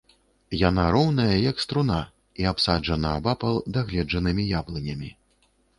[0.69, 1.99] Яна роўная, як струна,
[2.41, 5.09] і абсаджана абапал дагледжанымі яблынямі.